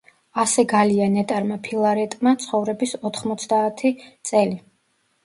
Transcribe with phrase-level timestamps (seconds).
[0.43, 3.93] ასე გალია ნეტარმა ფილარეტმა ცხოვრების ოთხმოცდაათი
[4.31, 4.57] წელი.